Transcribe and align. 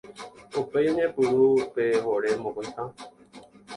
Upéi 0.61 0.87
oñepyrũ 0.91 1.47
pe 1.75 1.83
vore 2.03 2.31
mokõiha. 2.43 2.83